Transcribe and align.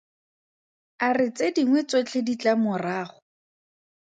A 1.05 1.07
re 1.17 1.27
tse 1.35 1.47
dingwe 1.55 1.81
tsotlhe 1.89 2.19
di 2.27 2.35
tla 2.41 2.53
morago. 2.63 3.17